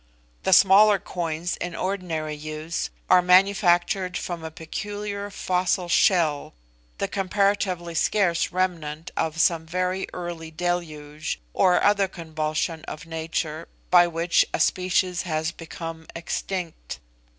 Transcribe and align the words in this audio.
The 0.41 0.51
smaller 0.51 0.97
coins 0.97 1.57
in 1.57 1.75
ordinary 1.75 2.33
use 2.33 2.89
are 3.07 3.21
manufactured 3.21 4.17
from 4.17 4.43
a 4.43 4.49
peculiar 4.49 5.29
fossil 5.29 5.87
shell, 5.87 6.55
the 6.97 7.07
comparatively 7.07 7.93
scarce 7.93 8.51
remnant 8.51 9.11
of 9.15 9.39
some 9.39 9.67
very 9.67 10.07
early 10.11 10.49
deluge, 10.49 11.39
or 11.53 11.83
other 11.83 12.07
convulsion 12.07 12.83
of 12.85 13.05
nature, 13.05 13.67
by 13.91 14.07
which 14.07 14.43
a 14.55 14.59
species 14.59 15.21
has 15.21 15.51
become 15.51 16.07
extinct. 16.15 16.99